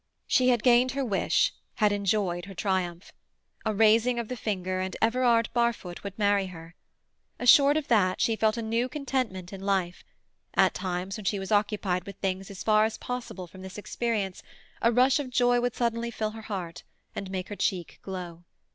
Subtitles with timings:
[0.25, 3.13] She had gained her wish, had enjoyed her triumph.
[3.65, 6.73] A raising of the finger and Everard Barfoot would marry her.
[7.37, 10.03] Assured of that, she felt a new contentment in life;
[10.55, 14.41] at times when she was occupied with things as far as possible from this experience,
[14.81, 16.81] a rush of joy would suddenly fill her heart,
[17.15, 18.43] and make her cheek glow.